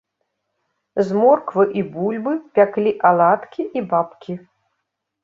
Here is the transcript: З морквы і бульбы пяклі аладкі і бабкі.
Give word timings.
З 1.09 1.17
морквы 1.19 1.65
і 1.81 1.83
бульбы 1.97 2.33
пяклі 2.55 2.95
аладкі 3.11 3.63
і 3.81 3.85
бабкі. 3.93 4.33